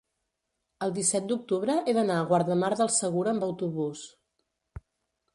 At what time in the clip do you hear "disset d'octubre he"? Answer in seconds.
0.93-1.93